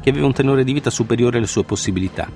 che 0.00 0.08
aveva 0.08 0.24
un 0.24 0.32
tenore 0.32 0.64
di 0.64 0.72
vita 0.72 0.88
superiore 0.88 1.36
alle 1.36 1.46
sue 1.46 1.62
possibilità, 1.62 2.26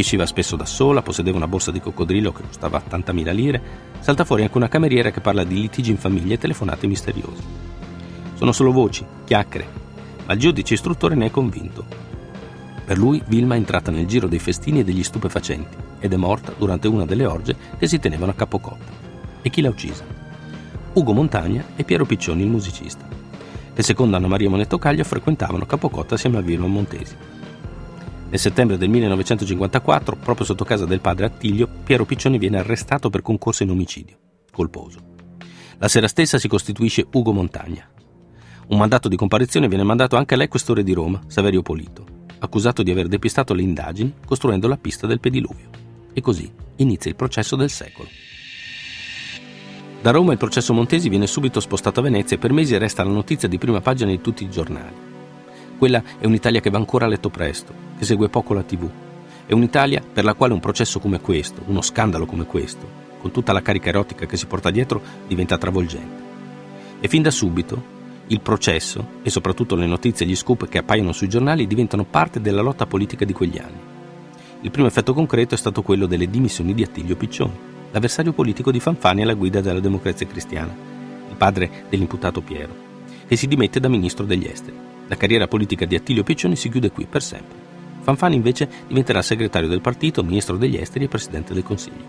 usciva 0.00 0.26
spesso 0.26 0.56
da 0.56 0.66
sola, 0.66 1.02
possedeva 1.02 1.36
una 1.36 1.48
borsa 1.48 1.70
di 1.70 1.80
coccodrillo 1.80 2.32
che 2.32 2.42
costava 2.42 2.82
80.000 2.86 3.32
lire, 3.32 3.62
salta 4.00 4.24
fuori 4.24 4.42
anche 4.42 4.56
una 4.56 4.68
cameriera 4.68 5.10
che 5.10 5.20
parla 5.20 5.44
di 5.44 5.54
litigi 5.54 5.90
in 5.90 5.96
famiglia 5.96 6.34
e 6.34 6.38
telefonate 6.38 6.86
misteriose. 6.86 7.42
Sono 8.34 8.52
solo 8.52 8.72
voci, 8.72 9.04
chiacchiere, 9.24 9.66
ma 10.26 10.34
il 10.34 10.38
giudice 10.38 10.74
istruttore 10.74 11.14
ne 11.14 11.26
è 11.26 11.30
convinto. 11.30 11.84
Per 12.84 12.98
lui 12.98 13.22
Vilma 13.26 13.54
è 13.54 13.58
entrata 13.58 13.90
nel 13.90 14.06
giro 14.06 14.28
dei 14.28 14.38
festini 14.38 14.80
e 14.80 14.84
degli 14.84 15.02
stupefacenti 15.02 15.76
ed 15.98 16.12
è 16.12 16.16
morta 16.16 16.52
durante 16.56 16.86
una 16.86 17.06
delle 17.06 17.24
orge 17.26 17.56
che 17.78 17.88
si 17.88 17.98
tenevano 17.98 18.32
a 18.32 18.34
Capocotta. 18.34 18.92
E 19.42 19.50
chi 19.50 19.60
l'ha 19.60 19.70
uccisa? 19.70 20.04
Ugo 20.92 21.12
Montagna 21.12 21.64
e 21.74 21.84
Piero 21.84 22.04
Piccioni, 22.04 22.42
il 22.42 22.48
musicista, 22.48 23.06
che 23.74 23.82
secondo 23.82 24.16
Anna 24.16 24.28
Maria 24.28 24.50
Monettocaglio 24.50 25.04
frequentavano 25.04 25.66
Capocotta 25.66 26.14
assieme 26.14 26.38
a 26.38 26.42
Vilma 26.42 26.66
Montesi. 26.66 27.16
Nel 28.28 28.40
settembre 28.40 28.76
del 28.76 28.88
1954, 28.88 30.16
proprio 30.16 30.44
sotto 30.44 30.64
casa 30.64 30.84
del 30.84 31.00
padre 31.00 31.26
Attilio, 31.26 31.68
Piero 31.84 32.04
Piccioni 32.04 32.38
viene 32.38 32.58
arrestato 32.58 33.08
per 33.08 33.22
concorso 33.22 33.62
in 33.62 33.70
omicidio, 33.70 34.18
colposo. 34.50 34.98
La 35.78 35.86
sera 35.86 36.08
stessa 36.08 36.36
si 36.36 36.48
costituisce 36.48 37.06
Ugo 37.12 37.32
Montagna. 37.32 37.88
Un 38.68 38.78
mandato 38.78 39.08
di 39.08 39.14
comparizione 39.14 39.68
viene 39.68 39.84
mandato 39.84 40.16
anche 40.16 40.34
all'equestore 40.34 40.82
di 40.82 40.92
Roma, 40.92 41.22
Saverio 41.28 41.62
Polito, 41.62 42.04
accusato 42.40 42.82
di 42.82 42.90
aver 42.90 43.06
depistato 43.06 43.54
le 43.54 43.62
indagini 43.62 44.12
costruendo 44.26 44.66
la 44.66 44.76
pista 44.76 45.06
del 45.06 45.20
pediluvio. 45.20 45.70
E 46.12 46.20
così 46.20 46.50
inizia 46.76 47.10
il 47.10 47.16
processo 47.16 47.54
del 47.54 47.70
secolo. 47.70 48.08
Da 50.02 50.10
Roma 50.10 50.32
il 50.32 50.38
processo 50.38 50.74
Montesi 50.74 51.08
viene 51.08 51.28
subito 51.28 51.60
spostato 51.60 52.00
a 52.00 52.02
Venezia 52.02 52.36
e 52.36 52.40
per 52.40 52.52
mesi 52.52 52.76
resta 52.76 53.04
la 53.04 53.10
notizia 53.10 53.46
di 53.46 53.58
prima 53.58 53.80
pagina 53.80 54.10
di 54.10 54.20
tutti 54.20 54.42
i 54.42 54.50
giornali. 54.50 54.94
Quella 55.78 56.02
è 56.18 56.26
un'Italia 56.26 56.60
che 56.60 56.70
va 56.70 56.78
ancora 56.78 57.04
a 57.04 57.08
letto 57.08 57.28
presto, 57.28 57.85
che 57.96 58.04
segue 58.04 58.28
poco 58.28 58.54
la 58.54 58.62
TV. 58.62 58.88
È 59.46 59.52
un'Italia 59.52 60.02
per 60.12 60.24
la 60.24 60.34
quale 60.34 60.52
un 60.52 60.60
processo 60.60 60.98
come 60.98 61.20
questo, 61.20 61.62
uno 61.66 61.80
scandalo 61.80 62.26
come 62.26 62.46
questo, 62.46 63.04
con 63.20 63.30
tutta 63.30 63.52
la 63.52 63.62
carica 63.62 63.88
erotica 63.88 64.26
che 64.26 64.36
si 64.36 64.46
porta 64.46 64.70
dietro, 64.70 65.00
diventa 65.26 65.58
travolgente. 65.58 66.24
E 67.00 67.08
fin 67.08 67.22
da 67.22 67.30
subito 67.30 67.94
il 68.28 68.40
processo 68.40 69.20
e 69.22 69.30
soprattutto 69.30 69.76
le 69.76 69.86
notizie 69.86 70.26
e 70.26 70.28
gli 70.28 70.34
scoop 70.34 70.68
che 70.68 70.78
appaiono 70.78 71.12
sui 71.12 71.28
giornali 71.28 71.66
diventano 71.66 72.04
parte 72.04 72.40
della 72.40 72.62
lotta 72.62 72.86
politica 72.86 73.24
di 73.24 73.32
quegli 73.32 73.58
anni. 73.58 73.94
Il 74.62 74.70
primo 74.70 74.88
effetto 74.88 75.14
concreto 75.14 75.54
è 75.54 75.58
stato 75.58 75.82
quello 75.82 76.06
delle 76.06 76.28
dimissioni 76.28 76.74
di 76.74 76.82
Attilio 76.82 77.14
Piccioni, 77.14 77.56
l'avversario 77.92 78.32
politico 78.32 78.72
di 78.72 78.80
Fanfani 78.80 79.22
alla 79.22 79.34
guida 79.34 79.60
della 79.60 79.80
democrazia 79.80 80.26
cristiana, 80.26 80.74
il 81.28 81.36
padre 81.36 81.84
dell'imputato 81.88 82.40
Piero, 82.40 82.74
che 83.28 83.36
si 83.36 83.46
dimette 83.46 83.78
da 83.78 83.88
ministro 83.88 84.24
degli 84.24 84.46
esteri. 84.46 84.76
La 85.06 85.16
carriera 85.16 85.46
politica 85.46 85.84
di 85.84 85.94
Attilio 85.94 86.24
Piccioni 86.24 86.56
si 86.56 86.68
chiude 86.68 86.90
qui 86.90 87.06
per 87.06 87.22
sempre. 87.22 87.65
Fanfani 88.06 88.36
invece 88.36 88.68
diventerà 88.86 89.20
segretario 89.20 89.66
del 89.66 89.80
partito, 89.80 90.22
ministro 90.22 90.56
degli 90.56 90.76
esteri 90.76 91.06
e 91.06 91.08
presidente 91.08 91.52
del 91.52 91.64
Consiglio. 91.64 92.04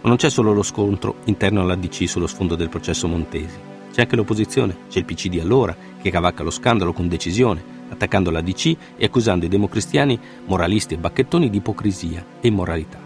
Ma 0.00 0.08
non 0.08 0.16
c'è 0.16 0.30
solo 0.30 0.52
lo 0.52 0.62
scontro 0.62 1.16
interno 1.24 1.60
all'ADC 1.60 2.08
sullo 2.08 2.28
sfondo 2.28 2.54
del 2.54 2.68
processo 2.68 3.08
Montesi. 3.08 3.58
C'è 3.92 4.02
anche 4.02 4.14
l'opposizione, 4.14 4.76
c'è 4.88 5.00
il 5.00 5.04
PC 5.04 5.26
di 5.26 5.40
allora, 5.40 5.74
che 6.00 6.08
cavacca 6.08 6.44
lo 6.44 6.50
scandalo 6.50 6.92
con 6.92 7.08
decisione, 7.08 7.64
attaccando 7.88 8.30
la 8.30 8.42
DC 8.42 8.76
e 8.96 9.06
accusando 9.06 9.44
i 9.44 9.48
democristiani, 9.48 10.16
moralisti 10.46 10.94
e 10.94 10.98
bacchettoni 10.98 11.50
di 11.50 11.56
ipocrisia 11.56 12.24
e 12.40 12.46
immoralità. 12.46 13.00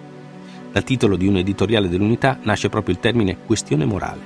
Dal 0.71 0.85
titolo 0.85 1.17
di 1.17 1.27
un 1.27 1.39
editoriale 1.39 1.89
dell'Unità 1.89 2.39
nasce 2.43 2.69
proprio 2.69 2.95
il 2.95 3.01
termine 3.01 3.39
questione 3.47 3.87
morale. 3.87 4.21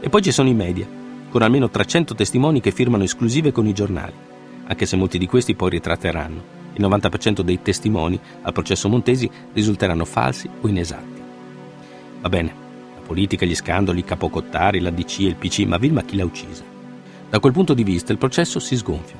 E 0.00 0.08
poi 0.08 0.22
ci 0.22 0.32
sono 0.32 0.48
i 0.48 0.54
media, 0.54 0.88
con 1.28 1.42
almeno 1.42 1.68
300 1.68 2.14
testimoni 2.14 2.62
che 2.62 2.70
firmano 2.70 3.02
esclusive 3.02 3.52
con 3.52 3.66
i 3.66 3.74
giornali, 3.74 4.14
anche 4.68 4.86
se 4.86 4.96
molti 4.96 5.18
di 5.18 5.26
questi 5.26 5.54
poi 5.54 5.68
ritratteranno. 5.68 6.57
Il 6.78 6.86
90% 6.86 7.40
dei 7.40 7.60
testimoni 7.60 8.18
al 8.42 8.52
processo 8.52 8.88
Montesi 8.88 9.28
risulteranno 9.52 10.04
falsi 10.04 10.48
o 10.60 10.68
inesatti. 10.68 11.20
Va 12.20 12.28
bene, 12.28 12.52
politica, 13.04 13.44
gli 13.44 13.54
scandali, 13.54 14.00
i 14.00 14.04
capocottari, 14.04 14.78
la 14.78 14.90
DC 14.90 15.20
e 15.20 15.24
il 15.24 15.34
PC, 15.34 15.64
ma 15.66 15.76
Vilma 15.76 16.02
chi 16.02 16.14
l'ha 16.14 16.24
uccisa? 16.24 16.62
Da 17.28 17.40
quel 17.40 17.52
punto 17.52 17.74
di 17.74 17.82
vista 17.82 18.12
il 18.12 18.18
processo 18.18 18.60
si 18.60 18.76
sgonfia. 18.76 19.16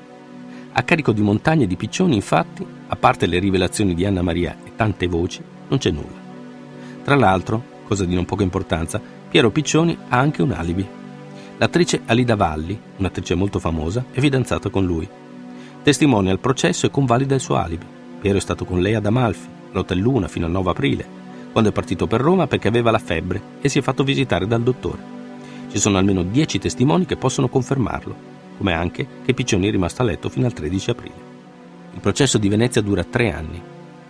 A 0.73 0.83
carico 0.83 1.11
di 1.11 1.21
montagne 1.21 1.67
di 1.67 1.75
piccioni, 1.75 2.15
infatti, 2.15 2.65
a 2.87 2.95
parte 2.95 3.27
le 3.27 3.41
rivelazioni 3.41 3.95
di 3.95 4.05
Anna 4.07 4.23
Maria 4.23 4.57
e 4.63 4.77
tante 4.77 5.09
voci, 5.09 5.43
non 5.67 5.79
c'è 5.79 5.91
nulla. 5.91 6.27
Tra 7.03 7.17
l'altro, 7.17 7.63
cosa 7.85 8.05
di 8.05 8.15
non 8.15 8.25
poca 8.25 8.45
importanza, 8.45 9.01
Piero 9.29 9.51
Piccioni 9.51 9.99
ha 10.09 10.19
anche 10.19 10.43
un 10.43 10.53
alibi. 10.53 10.87
L'attrice 11.57 12.03
Alida 12.07 12.37
Valli, 12.37 12.79
un'attrice 12.99 13.35
molto 13.35 13.59
famosa, 13.59 14.05
è 14.13 14.21
fidanzata 14.21 14.69
con 14.69 14.85
lui. 14.85 15.09
Testimonia 15.89 16.33
al 16.33 16.39
processo 16.39 16.85
e 16.85 16.91
convalida 16.91 17.35
il 17.35 17.41
suo 17.41 17.57
alibi. 17.57 17.87
Piero 18.21 18.37
è 18.37 18.41
stato 18.43 18.67
con 18.67 18.83
lei 18.83 18.93
ad 18.93 19.07
Amalfi, 19.07 19.49
all'Hotel 19.73 19.97
Luna, 19.97 20.29
fino 20.29 20.45
al 20.45 20.53
9 20.53 20.71
aprile 20.71 21.07
quando 21.51 21.71
è 21.71 21.73
partito 21.73 22.07
per 22.07 22.21
Roma 22.21 22.47
perché 22.47 22.69
aveva 22.69 22.91
la 22.91 22.99
febbre 22.99 23.41
e 23.63 23.71
si 23.71 23.79
è 23.79 23.83
fatto 23.83 24.05
visitare 24.05 24.47
dal 24.47 24.63
dottore. 24.63 25.03
Ci 25.71 25.79
sono 25.79 25.97
almeno 25.97 26.23
10 26.23 26.59
testimoni 26.59 27.07
che 27.07 27.17
possono 27.17 27.49
confermarlo, 27.49 28.15
come 28.59 28.75
anche 28.75 29.07
che 29.25 29.33
Piccioni 29.33 29.67
è 29.67 29.71
rimasto 29.71 30.03
a 30.03 30.05
letto 30.05 30.29
fino 30.29 30.45
al 30.45 30.53
13 30.53 30.91
aprile. 30.91 31.15
Il 31.95 32.01
processo 32.01 32.37
di 32.37 32.51
Venezia 32.51 32.83
dura 32.83 33.03
tre 33.03 33.33
anni. 33.33 33.59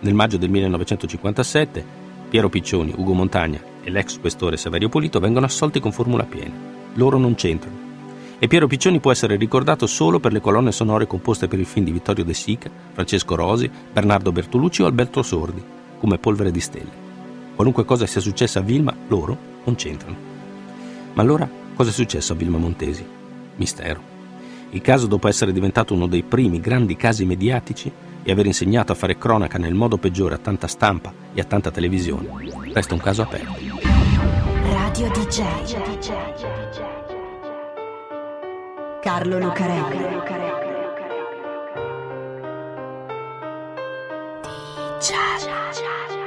Nel 0.01 0.13
maggio 0.13 0.35
del 0.35 0.49
1957 0.49 1.85
Piero 2.29 2.49
Piccioni, 2.49 2.93
Ugo 2.93 3.13
Montagna 3.13 3.63
e 3.81 3.89
l'ex 3.89 4.19
questore 4.19 4.57
Saverio 4.57 4.89
Polito 4.89 5.21
vengono 5.21 5.45
assolti 5.45 5.79
con 5.79 5.93
formula 5.93 6.25
piena. 6.25 6.55
Loro 6.95 7.17
non 7.17 7.35
c'entrano. 7.35 7.88
E 8.41 8.47
Piero 8.47 8.67
Piccioni 8.67 9.01
può 9.01 9.11
essere 9.11 9.35
ricordato 9.35 9.85
solo 9.85 10.21
per 10.21 10.31
le 10.31 10.39
colonne 10.39 10.71
sonore 10.71 11.07
composte 11.07 11.49
per 11.49 11.59
il 11.59 11.65
film 11.65 11.83
di 11.83 11.91
Vittorio 11.91 12.23
De 12.23 12.33
Sica, 12.33 12.71
Francesco 12.93 13.35
Rosi, 13.35 13.69
Bernardo 13.91 14.31
Bertolucci 14.31 14.81
o 14.81 14.85
Alberto 14.85 15.21
Sordi, 15.21 15.61
come 15.99 16.17
Polvere 16.19 16.49
di 16.49 16.61
Stelle. 16.61 17.07
Qualunque 17.53 17.83
cosa 17.83 18.05
sia 18.05 18.21
successa 18.21 18.59
a 18.59 18.61
Vilma, 18.61 18.95
loro 19.09 19.37
non 19.65 19.75
c'entrano. 19.75 20.15
Ma 21.13 21.21
allora 21.21 21.49
cosa 21.75 21.89
è 21.89 21.93
successo 21.93 22.31
a 22.31 22.37
Vilma 22.37 22.57
Montesi? 22.57 23.05
Mistero. 23.57 24.01
Il 24.69 24.79
caso, 24.79 25.07
dopo 25.07 25.27
essere 25.27 25.51
diventato 25.51 25.93
uno 25.93 26.07
dei 26.07 26.23
primi 26.23 26.61
grandi 26.61 26.95
casi 26.95 27.25
mediatici 27.25 27.91
e 28.23 28.31
aver 28.31 28.45
insegnato 28.45 28.93
a 28.93 28.95
fare 28.95 29.17
cronaca 29.17 29.57
nel 29.57 29.73
modo 29.73 29.97
peggiore 29.97 30.35
a 30.35 30.39
tanta 30.39 30.67
stampa 30.67 31.11
e 31.33 31.41
a 31.41 31.43
tanta 31.43 31.71
televisione, 31.71 32.29
resta 32.71 32.93
un 32.93 33.01
caso 33.01 33.21
aperto. 33.21 33.51
Radio 34.63 35.09
DJ 35.09 36.98
Carlo 39.09 39.39
Lucarelli. 39.39 40.05
DJ 44.43 46.18